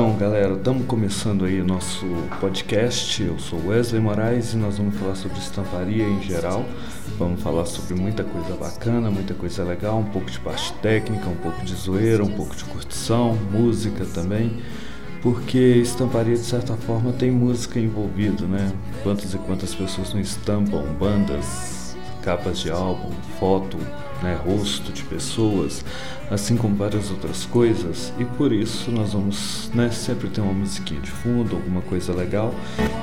Então, 0.00 0.16
galera, 0.16 0.54
estamos 0.54 0.86
começando 0.86 1.44
aí 1.44 1.62
nosso 1.62 2.06
podcast. 2.40 3.22
Eu 3.22 3.38
sou 3.38 3.66
Wesley 3.66 4.00
Moraes 4.00 4.54
e 4.54 4.56
nós 4.56 4.78
vamos 4.78 4.96
falar 4.96 5.14
sobre 5.14 5.38
estamparia 5.38 6.08
em 6.08 6.22
geral. 6.22 6.64
Vamos 7.18 7.42
falar 7.42 7.66
sobre 7.66 8.00
muita 8.00 8.24
coisa 8.24 8.56
bacana, 8.56 9.10
muita 9.10 9.34
coisa 9.34 9.62
legal, 9.62 9.98
um 9.98 10.06
pouco 10.06 10.30
de 10.30 10.40
parte 10.40 10.72
técnica, 10.80 11.28
um 11.28 11.36
pouco 11.36 11.62
de 11.66 11.74
zoeira, 11.74 12.24
um 12.24 12.30
pouco 12.30 12.56
de 12.56 12.64
curtição, 12.64 13.36
música 13.52 14.06
também. 14.06 14.62
Porque 15.20 15.58
estamparia, 15.58 16.34
de 16.34 16.46
certa 16.46 16.72
forma, 16.78 17.12
tem 17.12 17.30
música 17.30 17.78
envolvido, 17.78 18.48
né? 18.48 18.72
Quantas 19.02 19.34
e 19.34 19.36
quantas 19.36 19.74
pessoas 19.74 20.14
não 20.14 20.20
estampam 20.22 20.82
bandas, 20.98 21.94
capas 22.22 22.58
de 22.58 22.70
álbum, 22.70 23.10
foto, 23.38 23.76
né, 24.22 24.38
rosto 24.44 24.92
de 24.92 25.02
pessoas, 25.04 25.84
assim 26.30 26.56
como 26.56 26.76
várias 26.76 27.10
outras 27.10 27.44
coisas, 27.46 28.12
e 28.18 28.24
por 28.24 28.52
isso 28.52 28.90
nós 28.90 29.12
vamos 29.12 29.70
né, 29.74 29.90
sempre 29.90 30.28
ter 30.28 30.40
uma 30.40 30.52
musiquinha 30.52 31.00
de 31.00 31.10
fundo, 31.10 31.56
alguma 31.56 31.80
coisa 31.82 32.12
legal. 32.14 32.54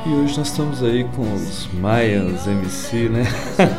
E 0.06 0.10
hoje 0.10 0.38
nós 0.38 0.48
estamos 0.48 0.84
aí 0.84 1.04
com 1.16 1.34
os 1.34 1.68
Maias 1.73 2.48
MC, 2.48 3.10
né? 3.10 3.23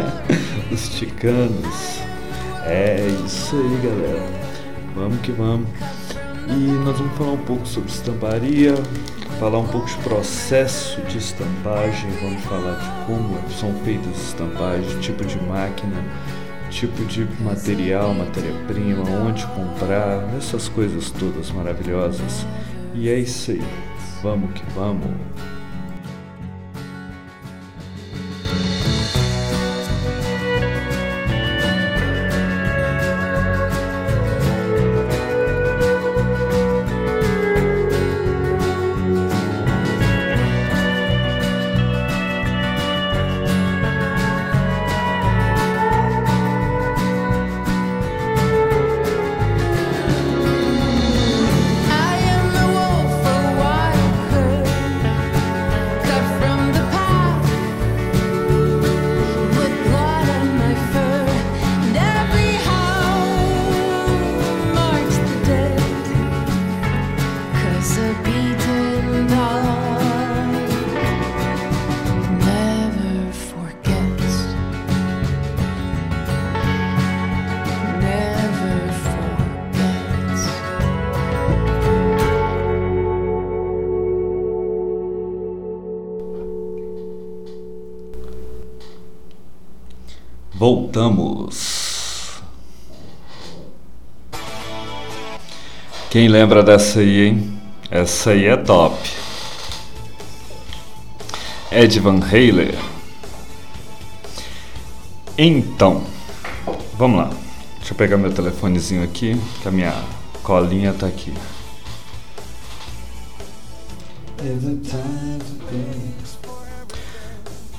os 0.72 0.88
Ticanos. 0.90 2.00
É 2.64 3.06
isso 3.24 3.56
aí, 3.56 3.80
galera. 3.82 4.48
Vamos 4.94 5.20
que 5.20 5.32
vamos. 5.32 5.68
E 6.48 6.84
nós 6.84 6.98
vamos 6.98 7.16
falar 7.16 7.32
um 7.32 7.44
pouco 7.44 7.66
sobre 7.66 7.90
estamparia, 7.90 8.74
falar 9.38 9.58
um 9.58 9.66
pouco 9.66 9.86
de 9.86 9.96
processo 9.98 11.00
de 11.02 11.18
estampagem, 11.18 12.10
vamos 12.22 12.42
falar 12.44 12.74
de 12.74 13.06
como 13.06 13.38
são 13.50 13.72
feitas 13.84 14.10
as 14.12 14.28
estampagens, 14.28 15.04
tipo 15.04 15.24
de 15.24 15.40
máquina, 15.42 16.02
tipo 16.70 17.04
de 17.04 17.26
material, 17.42 18.14
matéria-prima, 18.14 19.02
onde 19.26 19.46
comprar, 19.48 20.28
essas 20.36 20.68
coisas 20.68 21.10
todas 21.10 21.50
maravilhosas. 21.50 22.46
E 22.94 23.08
é 23.08 23.18
isso 23.18 23.50
aí. 23.50 23.62
Vamos 24.22 24.52
que 24.52 24.62
vamos. 24.74 25.10
Voltamos. 90.58 92.42
Quem 96.10 96.26
lembra 96.26 96.64
dessa 96.64 96.98
aí, 96.98 97.26
hein? 97.28 97.60
Essa 97.88 98.30
aí 98.30 98.46
é 98.46 98.56
top. 98.56 98.98
Ed 101.70 102.00
Van 102.00 102.18
Halen. 102.18 102.76
Então, 105.38 106.02
vamos 106.94 107.18
lá. 107.18 107.30
Deixa 107.76 107.92
eu 107.92 107.96
pegar 107.96 108.16
meu 108.16 108.32
telefonezinho 108.32 109.04
aqui, 109.04 109.40
que 109.62 109.68
a 109.68 109.70
minha 109.70 109.94
colinha 110.42 110.92
tá 110.92 111.06
aqui. 111.06 111.32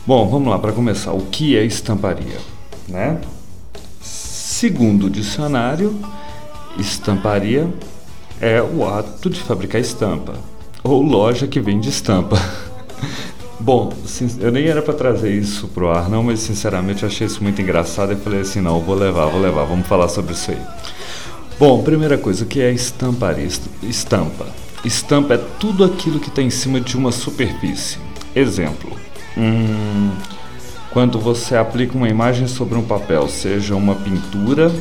Bom, 0.08 0.30
vamos 0.30 0.48
lá 0.48 0.58
para 0.58 0.72
começar. 0.72 1.12
O 1.12 1.26
que 1.26 1.58
é 1.58 1.66
estamparia, 1.66 2.38
né? 2.90 3.20
Segundo 4.02 5.06
o 5.08 5.10
dicionário, 5.10 5.98
estamparia 6.78 7.68
é 8.42 8.62
o 8.62 8.88
ato 8.88 9.30
de 9.30 9.40
fabricar 9.42 9.80
estampa 9.82 10.34
ou 10.84 11.02
loja 11.02 11.48
que 11.48 11.60
vende 11.60 11.90
estampa. 11.90 12.38
Bom, 13.60 13.92
eu 14.40 14.52
nem 14.52 14.66
era 14.68 14.82
para 14.82 14.94
trazer 14.94 15.34
isso 15.34 15.68
pro 15.68 15.90
ar, 15.90 16.10
não, 16.10 16.24
mas 16.24 16.40
sinceramente 16.40 17.06
achei 17.06 17.28
isso 17.28 17.44
muito 17.44 17.62
engraçado 17.62 18.14
e 18.14 18.16
falei 18.16 18.40
assim, 18.42 18.62
não, 18.62 18.80
vou 18.80 18.96
levar, 18.96 19.26
vou 19.26 19.42
levar, 19.42 19.66
vamos 19.66 19.86
falar 19.86 20.08
sobre 20.08 20.34
isso 20.34 20.52
aí. 20.52 20.58
Bom, 21.60 21.84
primeira 21.84 22.18
coisa, 22.18 22.46
o 22.46 22.48
que 22.48 22.62
é 22.62 22.72
estamparia? 22.72 23.44
Est- 23.46 23.68
Estampa. 23.84 24.46
Estampa 24.86 25.34
é 25.34 25.38
tudo 25.60 25.84
aquilo 25.84 26.22
que 26.22 26.30
está 26.30 26.42
em 26.42 26.50
cima 26.50 26.80
de 26.80 26.96
uma 26.96 27.12
superfície. 27.12 27.98
Exemplo. 28.34 28.92
hum, 29.38 30.12
quando 30.92 31.20
você 31.20 31.56
aplica 31.56 31.96
uma 31.96 32.10
imagem 32.10 32.48
sobre 32.48 32.78
um 32.78 32.84
papel, 32.84 33.28
seja 33.28 33.76
uma 33.76 33.96
pintura 33.96 34.72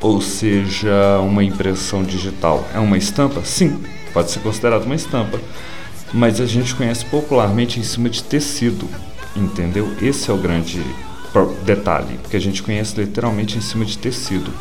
ou 0.00 0.20
seja 0.20 1.18
uma 1.20 1.42
impressão 1.42 2.02
digital, 2.02 2.62
é 2.74 2.78
uma 2.78 2.98
estampa? 2.98 3.42
Sim, 3.44 3.82
pode 4.12 4.30
ser 4.30 4.40
considerado 4.40 4.84
uma 4.84 4.94
estampa. 4.94 5.40
Mas 6.12 6.40
a 6.40 6.46
gente 6.46 6.74
conhece 6.74 7.04
popularmente 7.06 7.80
em 7.80 7.82
cima 7.82 8.10
de 8.10 8.22
tecido, 8.22 8.86
entendeu? 9.34 9.90
Esse 10.00 10.30
é 10.30 10.34
o 10.34 10.36
grande 10.36 10.82
detalhe, 11.64 12.20
que 12.30 12.36
a 12.36 12.40
gente 12.40 12.62
conhece 12.62 13.00
literalmente 13.00 13.58
em 13.58 13.60
cima 13.60 13.84
de 13.84 13.98
tecido. 13.98 14.52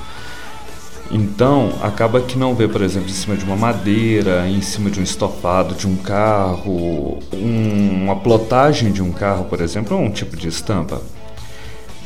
Então, 1.16 1.72
acaba 1.84 2.20
que 2.22 2.40
não 2.40 2.56
vê, 2.56 2.68
por 2.68 2.82
exemplo, 2.82 3.08
em 3.08 3.14
cima 3.14 3.38
de 3.38 3.46
uma 3.46 3.56
madeira, 3.56 4.48
em 4.50 4.64
cima 4.64 4.90
de 4.90 5.00
um 5.00 5.04
estofado 5.04 5.76
de 5.76 5.86
um 5.86 5.96
carro, 5.96 7.20
um- 7.32 8.04
uma 8.06 8.16
plotagem 8.16 8.92
de 8.92 9.00
um 9.00 9.12
carro, 9.12 9.46
por 9.46 9.62
exemplo, 9.62 9.96
é 9.96 10.00
um 10.00 10.10
tipo 10.10 10.36
de 10.36 10.48
estampa. 10.48 11.00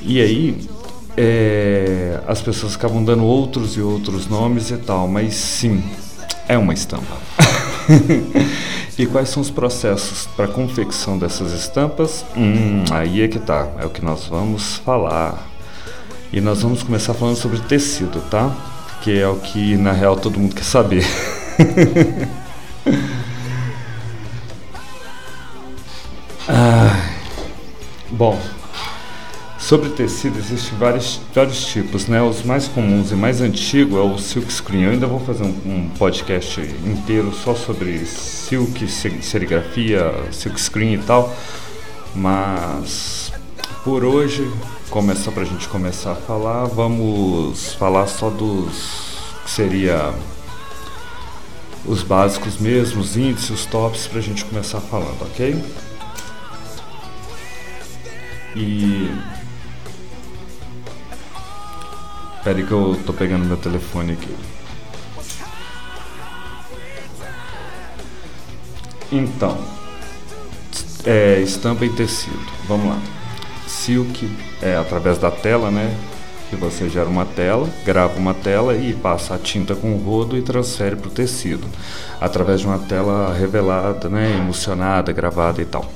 E 0.02 0.20
aí, 0.22 0.58
é, 1.16 2.20
as 2.28 2.42
pessoas 2.42 2.76
acabam 2.76 3.02
dando 3.02 3.24
outros 3.24 3.78
e 3.78 3.82
outros 3.82 4.28
nomes 4.28 4.72
e 4.72 4.78
tal, 4.78 5.08
mas 5.08 5.36
sim, 5.36 5.82
é 6.46 6.58
uma 6.58 6.74
estampa. 6.74 7.16
e 9.00 9.06
quais 9.06 9.30
são 9.30 9.42
os 9.42 9.50
processos 9.50 10.28
para 10.36 10.50
confecção 10.50 11.18
dessas 11.18 11.54
estampas? 11.54 12.26
Hum, 12.36 12.84
aí 12.92 13.22
é 13.22 13.28
que 13.30 13.40
tá, 13.40 13.70
é 13.80 13.86
o 13.86 13.90
que 13.90 14.04
nós 14.04 14.26
vamos 14.28 14.76
falar. 14.76 15.48
E 16.34 16.42
nós 16.42 16.62
vamos 16.62 16.84
começar 16.84 17.14
falando 17.14 17.38
sobre 17.38 17.58
tecido, 17.60 18.20
tá? 18.30 18.54
Que 19.02 19.20
é 19.20 19.28
o 19.28 19.38
que 19.38 19.78
na 19.78 19.92
real 19.92 20.16
todo 20.16 20.40
mundo 20.40 20.56
quer 20.56 20.64
saber. 20.64 21.06
Ai. 26.48 27.18
Bom, 28.10 28.40
Sobre 29.68 29.90
tecido 29.90 30.40
existem 30.40 30.78
vários, 30.80 31.20
vários 31.36 31.66
tipos, 31.66 32.08
né? 32.08 32.22
Os 32.22 32.42
mais 32.42 32.70
comuns 32.70 33.12
e 33.12 33.16
mais 33.16 33.42
antigos 33.42 34.00
é 34.00 34.02
o 34.02 34.18
silk 34.18 34.50
screen. 34.50 34.84
Eu 34.84 34.92
ainda 34.92 35.08
vou 35.08 35.20
fazer 35.20 35.44
um, 35.44 35.54
um 35.66 35.90
podcast 36.00 36.62
inteiro 36.62 37.34
só 37.34 37.54
sobre 37.54 37.98
silk, 38.06 38.88
serigrafia, 38.88 40.14
silk 40.32 40.58
screen 40.62 40.94
e 40.94 40.98
tal. 41.00 41.36
Mas 42.16 43.34
por 43.84 44.06
hoje, 44.06 44.50
como 44.90 45.12
é 45.12 45.16
só 45.16 45.32
pra 45.32 45.44
gente 45.44 45.68
começar 45.68 46.14
a 46.14 46.16
falar, 46.16 46.66
vamos 46.66 47.74
falar 47.74 48.08
só 48.08 48.30
dos 48.30 49.18
que 49.44 49.52
seria 49.52 50.14
os 51.86 52.04
básicos 52.04 52.58
mesmo, 52.58 53.02
os 53.02 53.16
índices, 53.16 53.50
os 53.50 53.66
tops 53.66 54.08
pra 54.08 54.22
gente 54.22 54.44
começar 54.46 54.80
falando, 54.82 55.22
ok? 55.22 55.64
E 58.56 59.12
Espera 62.48 62.66
que 62.66 62.72
eu 62.72 62.98
tô 63.06 63.12
pegando 63.12 63.44
meu 63.44 63.58
telefone 63.58 64.14
aqui. 64.14 64.34
Então, 69.12 69.58
é, 71.04 71.42
estampa 71.42 71.84
em 71.84 71.92
tecido. 71.92 72.40
Vamos 72.70 72.88
lá. 72.88 73.17
Silk 73.68 74.30
é 74.62 74.76
através 74.76 75.18
da 75.18 75.30
tela, 75.30 75.70
né? 75.70 75.96
Que 76.50 76.56
você 76.56 76.90
gera 76.90 77.10
uma 77.10 77.26
tela, 77.26 77.70
grava 77.86 78.18
uma 78.18 78.34
tela 78.34 78.76
e 78.76 78.94
passa 78.94 79.36
a 79.36 79.38
tinta 79.38 79.76
com 79.76 79.94
o 79.94 79.98
rodo 79.98 80.38
e 80.38 80.42
transfere 80.42 80.96
para 80.96 81.10
o 81.10 81.12
tecido, 81.12 81.68
através 82.22 82.62
de 82.62 82.68
uma 82.68 82.80
tela 82.80 83.34
revelada, 83.34 84.10
né? 84.10 84.38
Emocionada, 84.38 85.12
gravada 85.12 85.62
e 85.62 85.66
tal. 85.66 85.92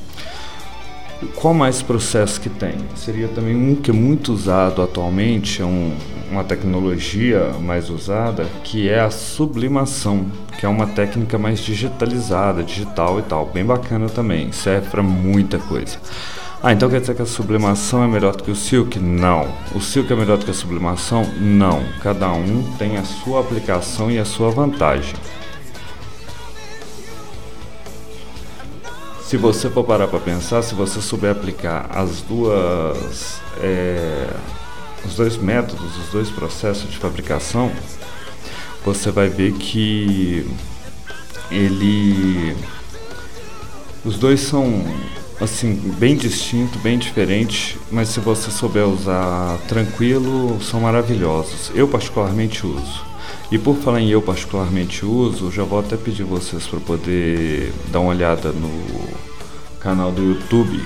Qual 1.35 1.53
mais 1.53 1.81
processo 1.81 2.41
que 2.41 2.49
tem? 2.49 2.73
Seria 2.95 3.27
também 3.27 3.55
um 3.55 3.75
que 3.75 3.91
é 3.91 3.93
muito 3.93 4.33
usado 4.33 4.81
atualmente, 4.81 5.61
é 5.61 5.65
um, 5.65 5.95
uma 6.31 6.43
tecnologia 6.43 7.51
mais 7.61 7.89
usada, 7.89 8.45
que 8.63 8.89
é 8.89 8.99
a 8.99 9.11
sublimação, 9.11 10.25
que 10.59 10.65
é 10.65 10.69
uma 10.69 10.87
técnica 10.87 11.37
mais 11.37 11.59
digitalizada, 11.59 12.63
digital 12.63 13.19
e 13.19 13.21
tal, 13.21 13.45
bem 13.45 13.63
bacana 13.63 14.09
também, 14.09 14.51
serve 14.51 14.89
para 14.89 15.03
muita 15.03 15.59
coisa. 15.59 15.99
Ah, 16.63 16.71
então 16.73 16.89
quer 16.89 17.01
dizer 17.01 17.15
que 17.15 17.21
a 17.21 17.25
sublimação 17.25 18.03
é 18.03 18.07
melhor 18.07 18.35
do 18.35 18.43
que 18.43 18.51
o 18.51 18.55
silk? 18.55 18.99
Não. 18.99 19.51
O 19.73 19.81
silk 19.81 20.11
é 20.13 20.15
melhor 20.15 20.37
do 20.37 20.45
que 20.45 20.51
a 20.51 20.53
sublimação? 20.53 21.23
Não. 21.39 21.83
Cada 22.03 22.31
um 22.31 22.63
tem 22.77 22.97
a 22.97 23.03
sua 23.03 23.39
aplicação 23.39 24.11
e 24.11 24.19
a 24.19 24.25
sua 24.25 24.51
vantagem. 24.51 25.15
se 29.31 29.37
você 29.37 29.69
for 29.69 29.85
parar 29.85 30.09
para 30.09 30.19
pensar, 30.19 30.61
se 30.61 30.75
você 30.75 31.01
souber 31.01 31.31
aplicar 31.31 31.89
as 31.89 32.21
duas, 32.21 33.39
é, 33.61 34.27
os 35.05 35.15
dois 35.15 35.37
métodos, 35.37 35.97
os 35.99 36.09
dois 36.09 36.29
processos 36.29 36.91
de 36.91 36.97
fabricação, 36.97 37.71
você 38.83 39.09
vai 39.09 39.29
ver 39.29 39.53
que 39.53 40.45
ele, 41.49 42.57
os 44.03 44.17
dois 44.17 44.41
são 44.41 44.83
assim 45.41 45.73
bem 45.97 46.15
distintos, 46.15 46.79
bem 46.81 46.99
diferentes, 46.99 47.77
mas 47.91 48.09
se 48.09 48.19
você 48.19 48.51
souber 48.51 48.87
usar 48.87 49.57
tranquilo, 49.67 50.61
são 50.61 50.81
maravilhosos. 50.81 51.71
Eu 51.73 51.87
particularmente 51.87 52.65
uso. 52.65 53.03
E 53.51 53.57
por 53.57 53.75
falar 53.77 54.01
em 54.01 54.09
eu 54.09 54.21
particularmente 54.21 55.05
uso, 55.05 55.51
já 55.51 55.63
vou 55.63 55.79
até 55.79 55.97
pedir 55.97 56.23
vocês 56.23 56.65
para 56.67 56.79
poder 56.79 57.73
dar 57.91 57.99
uma 57.99 58.11
olhada 58.11 58.51
no 58.51 58.69
canal 59.79 60.11
do 60.11 60.21
YouTube 60.21 60.81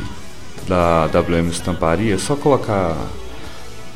da 0.67 1.05
WM 1.07 1.49
Estamparia. 1.49 2.15
É 2.15 2.17
só 2.17 2.35
colocar 2.35 2.95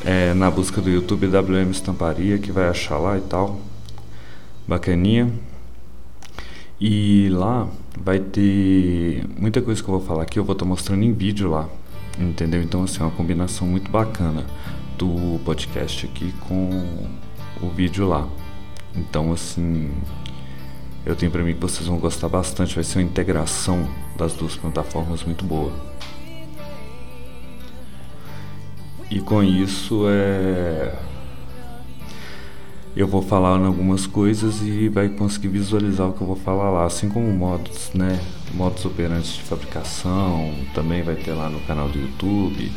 é, 0.04 0.34
na 0.34 0.50
busca 0.50 0.80
do 0.80 0.90
YouTube 0.90 1.26
WM 1.26 1.70
Estamparia 1.70 2.38
que 2.38 2.52
vai 2.52 2.68
achar 2.68 2.98
lá 2.98 3.16
e 3.16 3.22
tal. 3.22 3.58
Bacaninha. 4.68 5.32
E 6.80 7.28
lá 7.30 7.66
vai 8.04 8.18
ter 8.18 9.24
muita 9.38 9.60
coisa 9.60 9.82
que 9.82 9.88
eu 9.88 9.98
vou 9.98 10.06
falar 10.06 10.22
aqui, 10.22 10.38
eu 10.38 10.44
vou 10.44 10.54
estar 10.54 10.64
mostrando 10.64 11.02
em 11.02 11.12
vídeo 11.12 11.48
lá. 11.48 11.68
Entendeu? 12.18 12.62
Então 12.62 12.82
assim, 12.82 13.00
é 13.00 13.04
uma 13.04 13.12
combinação 13.12 13.66
muito 13.66 13.90
bacana 13.90 14.44
do 14.98 15.40
podcast 15.44 16.06
aqui 16.06 16.32
com 16.46 17.08
o 17.62 17.68
vídeo 17.70 18.06
lá. 18.06 18.28
Então, 18.94 19.32
assim, 19.32 19.90
eu 21.06 21.14
tenho 21.14 21.30
para 21.30 21.42
mim 21.42 21.54
que 21.54 21.60
vocês 21.60 21.86
vão 21.86 21.98
gostar 21.98 22.28
bastante. 22.28 22.74
Vai 22.74 22.84
ser 22.84 22.98
uma 22.98 23.04
integração 23.04 23.88
das 24.16 24.34
duas 24.34 24.56
plataformas 24.56 25.22
muito 25.24 25.44
boa. 25.44 25.72
E 29.10 29.20
com 29.20 29.42
isso 29.42 30.04
é 30.08 30.94
eu 32.96 33.06
vou 33.06 33.22
falar 33.22 33.58
em 33.60 33.66
algumas 33.66 34.06
coisas 34.06 34.60
e 34.62 34.88
vai 34.88 35.08
conseguir 35.08 35.48
visualizar 35.48 36.08
o 36.08 36.12
que 36.12 36.20
eu 36.20 36.26
vou 36.26 36.36
falar 36.36 36.70
lá, 36.70 36.84
assim 36.84 37.08
como 37.08 37.30
modos, 37.32 37.90
né, 37.94 38.20
modos 38.52 38.84
operantes 38.84 39.34
de 39.34 39.42
fabricação, 39.42 40.52
também 40.74 41.02
vai 41.02 41.14
ter 41.14 41.32
lá 41.32 41.48
no 41.48 41.60
canal 41.60 41.88
do 41.88 41.98
YouTube. 41.98 42.70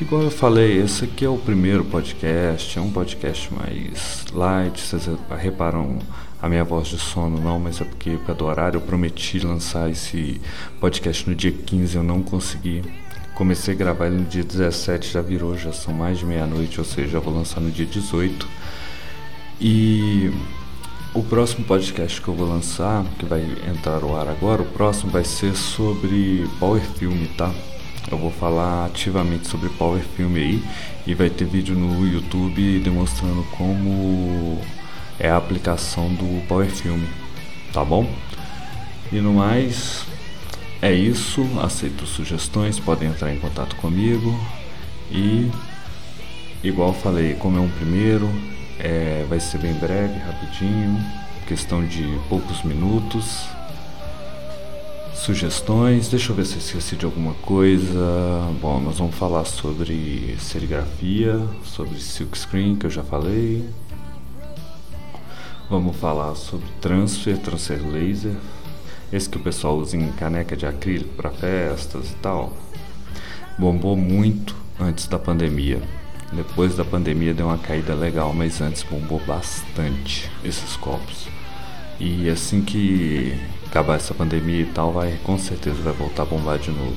Igual 0.00 0.22
eu 0.22 0.30
falei, 0.30 0.82
esse 0.82 1.04
aqui 1.04 1.24
é 1.24 1.28
o 1.28 1.38
primeiro 1.38 1.84
podcast, 1.84 2.76
é 2.76 2.82
um 2.82 2.90
podcast 2.90 3.48
mais 3.54 4.24
light, 4.32 4.80
vocês 4.80 5.08
reparam 5.38 5.98
a 6.42 6.48
minha 6.48 6.64
voz 6.64 6.88
de 6.88 6.98
sono 6.98 7.40
não, 7.40 7.60
mas 7.60 7.80
é 7.80 7.84
porque 7.84 8.18
por 8.26 8.34
do 8.34 8.44
horário 8.44 8.78
eu 8.78 8.80
prometi 8.80 9.38
lançar 9.38 9.88
esse 9.88 10.40
podcast 10.80 11.30
no 11.30 11.34
dia 11.34 11.52
15, 11.52 11.96
eu 11.96 12.02
não 12.02 12.22
consegui. 12.22 12.82
Comecei 13.34 13.72
a 13.72 13.76
gravar 13.76 14.08
ele 14.08 14.16
no 14.16 14.24
dia 14.24 14.44
17, 14.44 15.12
já 15.12 15.22
virou, 15.22 15.56
já 15.56 15.72
são 15.72 15.94
mais 15.94 16.18
de 16.18 16.26
meia-noite, 16.26 16.78
ou 16.78 16.84
seja, 16.84 17.12
já 17.12 17.20
vou 17.20 17.32
lançar 17.32 17.60
no 17.60 17.70
dia 17.70 17.86
18. 17.86 18.46
E 19.60 20.30
o 21.14 21.22
próximo 21.22 21.64
podcast 21.64 22.20
que 22.20 22.26
eu 22.26 22.34
vou 22.34 22.48
lançar, 22.48 23.04
que 23.18 23.24
vai 23.24 23.42
entrar 23.68 24.00
no 24.00 24.16
ar 24.16 24.28
agora, 24.28 24.62
o 24.62 24.66
próximo 24.66 25.12
vai 25.12 25.24
ser 25.24 25.54
sobre 25.54 26.48
Power 26.58 26.82
Film, 26.82 27.24
tá? 27.36 27.52
Eu 28.10 28.18
vou 28.18 28.30
falar 28.30 28.86
ativamente 28.86 29.46
sobre 29.46 29.68
Power 29.70 30.02
Film 30.02 30.34
aí 30.34 30.62
e 31.06 31.14
vai 31.14 31.30
ter 31.30 31.44
vídeo 31.44 31.74
no 31.74 32.06
YouTube 32.06 32.80
demonstrando 32.80 33.44
como 33.56 34.60
é 35.18 35.30
a 35.30 35.36
aplicação 35.36 36.08
do 36.14 36.46
Power 36.46 36.68
Film, 36.68 37.00
tá 37.72 37.84
bom? 37.84 38.10
E 39.12 39.20
no 39.20 39.34
mais, 39.34 40.04
é 40.82 40.92
isso. 40.92 41.46
Aceito 41.62 42.06
sugestões, 42.06 42.80
podem 42.80 43.08
entrar 43.08 43.32
em 43.32 43.38
contato 43.38 43.76
comigo 43.76 44.38
e 45.10 45.50
igual 46.62 46.92
falei, 46.92 47.34
como 47.34 47.56
é 47.56 47.60
um 47.60 47.70
primeiro, 47.70 48.28
é, 48.78 49.24
vai 49.28 49.40
ser 49.40 49.58
bem 49.58 49.74
breve, 49.74 50.18
rapidinho, 50.18 50.98
questão 51.46 51.84
de 51.86 52.18
poucos 52.28 52.62
minutos 52.62 53.46
sugestões. 55.24 56.08
Deixa 56.08 56.32
eu 56.32 56.36
ver 56.36 56.44
se 56.44 56.54
eu 56.54 56.58
esqueci 56.58 56.96
de 56.96 57.04
alguma 57.06 57.32
coisa. 57.34 57.98
Bom, 58.60 58.78
nós 58.80 58.98
vamos 58.98 59.14
falar 59.14 59.44
sobre 59.46 60.36
serigrafia, 60.38 61.40
sobre 61.64 61.98
silkscreen, 61.98 62.76
que 62.76 62.84
eu 62.84 62.90
já 62.90 63.02
falei. 63.02 63.66
Vamos 65.70 65.96
falar 65.96 66.34
sobre 66.34 66.66
transfer, 66.80 67.38
transfer 67.38 67.80
laser. 67.90 68.36
Esse 69.10 69.28
que 69.28 69.38
o 69.38 69.40
pessoal 69.40 69.78
usa 69.78 69.96
em 69.96 70.12
caneca 70.12 70.54
de 70.56 70.66
acrílico 70.66 71.14
para 71.14 71.30
festas 71.30 72.10
e 72.10 72.14
tal. 72.16 72.52
Bombou 73.58 73.96
muito 73.96 74.54
antes 74.78 75.06
da 75.06 75.18
pandemia. 75.18 75.80
Depois 76.36 76.74
da 76.74 76.84
pandemia 76.84 77.32
deu 77.32 77.46
uma 77.46 77.58
caída 77.58 77.94
legal, 77.94 78.32
mas 78.32 78.60
antes 78.60 78.82
bombou 78.82 79.20
bastante 79.20 80.28
esses 80.44 80.76
copos. 80.76 81.28
E 82.00 82.28
assim 82.28 82.60
que 82.60 83.38
acabar 83.66 83.96
essa 83.96 84.12
pandemia 84.12 84.62
e 84.62 84.66
tal, 84.66 84.92
vai 84.92 85.18
com 85.22 85.38
certeza 85.38 85.80
vai 85.82 85.92
voltar 85.92 86.22
a 86.22 86.26
bombar 86.26 86.58
de 86.58 86.70
novo. 86.70 86.96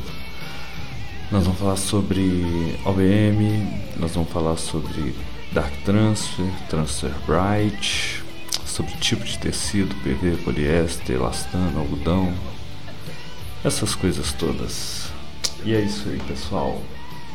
Nós 1.31 1.43
vamos 1.43 1.59
falar 1.59 1.75
sobre 1.75 2.79
OBM, 2.83 3.67
nós 3.97 4.13
vamos 4.13 4.29
falar 4.31 4.57
sobre 4.57 5.13
Dark 5.51 5.73
Transfer, 5.85 6.45
Transfer 6.69 7.11
Bright, 7.27 8.23
sobre 8.65 8.93
tipo 8.93 9.23
de 9.23 9.37
tecido, 9.37 9.93
PV, 10.03 10.37
poliéster, 10.43 11.15
elastano, 11.15 11.79
algodão, 11.79 12.33
essas 13.63 13.93
coisas 13.93 14.33
todas. 14.33 15.11
E 15.63 15.75
é 15.75 15.81
isso 15.81 16.09
aí, 16.09 16.19
pessoal. 16.27 16.81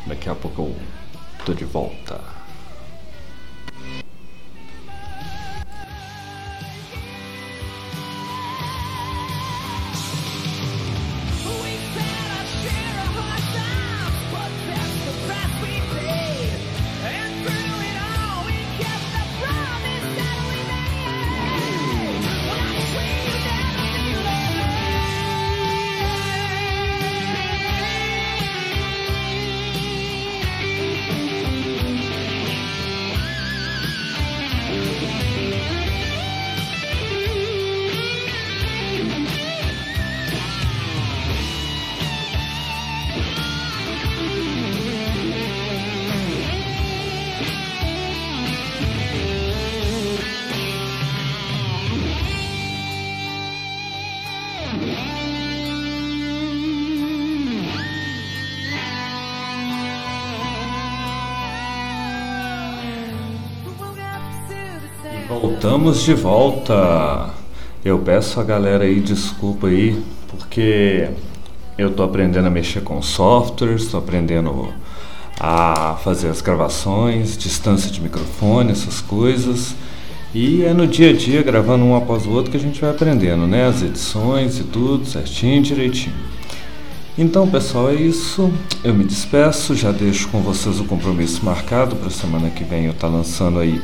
Daqui 0.05 0.27
a 0.27 0.35
pouco 0.35 0.63
eu 0.63 0.75
tô 1.43 1.53
de 1.53 1.65
volta. 1.65 2.42
Voltamos 65.27 66.03
de 66.03 66.13
volta. 66.13 67.29
Eu 67.83 67.99
peço 67.99 68.39
a 68.39 68.43
galera 68.43 68.83
aí 68.83 68.99
desculpa 68.99 69.67
aí, 69.67 70.01
porque 70.27 71.07
eu 71.77 71.91
tô 71.91 72.03
aprendendo 72.03 72.47
a 72.47 72.51
mexer 72.51 72.81
com 72.81 73.01
softwares, 73.01 73.87
tô 73.87 73.97
aprendendo 73.97 74.73
a 75.39 75.97
fazer 76.03 76.27
as 76.27 76.41
gravações, 76.41 77.37
distância 77.37 77.89
de 77.89 78.01
microfone, 78.01 78.71
essas 78.71 79.01
coisas. 79.01 79.75
E 80.33 80.63
é 80.63 80.73
no 80.73 80.87
dia 80.87 81.11
a 81.11 81.13
dia, 81.13 81.41
gravando 81.41 81.85
um 81.85 81.95
após 81.95 82.25
o 82.25 82.31
outro, 82.31 82.51
que 82.51 82.57
a 82.57 82.59
gente 82.59 82.81
vai 82.81 82.89
aprendendo, 82.89 83.47
né? 83.47 83.67
As 83.67 83.81
edições 83.81 84.59
e 84.59 84.63
tudo, 84.63 85.05
certinho, 85.05 85.61
direitinho. 85.61 86.15
Então, 87.17 87.47
pessoal, 87.47 87.91
é 87.91 87.95
isso. 87.95 88.51
Eu 88.83 88.93
me 88.93 89.03
despeço, 89.03 89.75
já 89.75 89.91
deixo 89.91 90.27
com 90.29 90.41
vocês 90.41 90.79
o 90.79 90.85
compromisso 90.85 91.45
marcado 91.45 91.95
para 91.95 92.09
semana 92.09 92.49
que 92.49 92.63
vem 92.63 92.85
eu 92.85 92.91
estar 92.91 93.07
tá 93.07 93.13
lançando 93.13 93.59
aí 93.59 93.79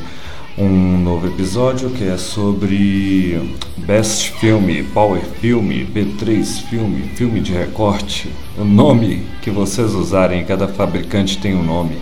um 0.60 0.98
novo 0.98 1.26
episódio 1.28 1.90
que 1.90 2.04
é 2.04 2.18
sobre 2.18 3.42
Best 3.78 4.32
Filme, 4.40 4.84
Power 4.84 5.22
Filme, 5.22 5.86
B3 5.86 6.64
Filme, 6.68 7.04
filme 7.16 7.40
de 7.40 7.54
recorte. 7.54 8.30
O 8.58 8.66
nome 8.66 9.24
que 9.42 9.50
vocês 9.50 9.94
usarem, 9.94 10.44
cada 10.44 10.68
fabricante 10.68 11.38
tem 11.38 11.56
um 11.56 11.64
nome. 11.64 11.98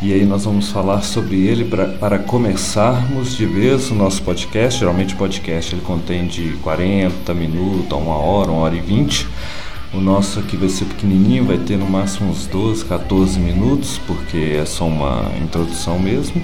E 0.00 0.12
aí 0.12 0.24
nós 0.24 0.44
vamos 0.44 0.70
falar 0.70 1.02
sobre 1.02 1.44
ele 1.44 1.64
pra, 1.64 1.86
para 1.86 2.20
começarmos 2.20 3.36
de 3.36 3.44
vez 3.44 3.90
o 3.90 3.96
nosso 3.96 4.22
podcast. 4.22 4.78
Geralmente 4.78 5.14
o 5.14 5.18
podcast 5.18 5.74
ele 5.74 5.82
contém 5.82 6.28
de 6.28 6.52
40 6.62 7.34
minutos 7.34 7.90
a 7.90 7.96
uma 7.96 8.16
hora, 8.16 8.52
uma 8.52 8.60
hora 8.60 8.76
e 8.76 8.80
vinte. 8.80 9.26
O 9.92 10.00
nosso 10.00 10.38
aqui 10.38 10.56
vai 10.56 10.68
ser 10.68 10.84
pequenininho, 10.84 11.46
vai 11.46 11.58
ter 11.58 11.76
no 11.76 11.90
máximo 11.90 12.30
uns 12.30 12.46
12, 12.46 12.84
14 12.84 13.40
minutos, 13.40 13.98
porque 14.06 14.56
é 14.56 14.64
só 14.64 14.86
uma 14.86 15.32
introdução 15.42 15.98
mesmo. 15.98 16.40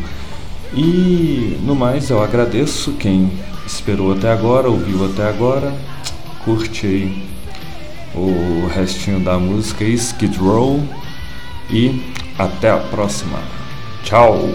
E 0.77 1.57
no 1.63 1.75
mais 1.77 2.11
eu 2.11 2.23
agradeço 2.23 2.93
quem 2.95 3.31
esperou 3.65 4.13
até 4.13 4.33
agora, 4.33 4.69
ouviu 4.69 5.05
até 5.05 5.29
agora. 5.29 5.73
Curte 6.45 6.87
aí 6.87 7.25
o 8.15 8.67
restinho 8.69 9.21
da 9.21 9.39
música 9.39 9.85
Skid 9.85 10.37
Row 10.37 10.83
e 11.71 12.03
até 12.39 12.71
a 12.71 12.79
próxima. 12.79 13.39
Tchau! 14.03 14.51